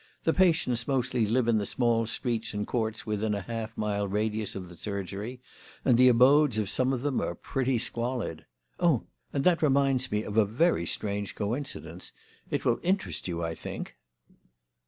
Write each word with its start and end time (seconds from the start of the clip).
"The 0.23 0.33
patients 0.33 0.87
mostly 0.87 1.27
live 1.27 1.47
in 1.47 1.59
the 1.59 1.65
small 1.67 2.07
streets 2.07 2.55
and 2.55 2.65
courts 2.65 3.05
within 3.05 3.35
a 3.35 3.41
half 3.41 3.77
mile 3.77 4.07
radius 4.07 4.55
of 4.55 4.67
the 4.67 4.75
surgery, 4.75 5.41
and 5.85 5.95
the 5.95 6.07
abodes 6.07 6.57
of 6.57 6.71
some 6.71 6.91
of 6.91 7.03
them 7.03 7.21
are 7.21 7.35
pretty 7.35 7.77
squalid. 7.77 8.47
Oh! 8.79 9.03
and 9.31 9.43
that 9.43 9.61
reminds 9.61 10.11
me 10.11 10.23
of 10.23 10.37
a 10.37 10.43
very 10.45 10.87
strange 10.87 11.35
coincidence. 11.35 12.13
It 12.49 12.65
will 12.65 12.79
interest 12.81 13.27
you, 13.27 13.43
I 13.43 13.53
think." 13.53 13.95